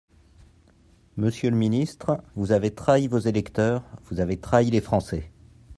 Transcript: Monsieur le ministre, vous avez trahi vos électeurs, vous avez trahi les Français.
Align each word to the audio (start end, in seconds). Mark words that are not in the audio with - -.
Monsieur 1.15 1.51
le 1.51 1.55
ministre, 1.55 2.23
vous 2.33 2.51
avez 2.51 2.73
trahi 2.73 3.07
vos 3.07 3.19
électeurs, 3.19 3.83
vous 4.05 4.19
avez 4.19 4.35
trahi 4.37 4.71
les 4.71 4.81
Français. 4.81 5.29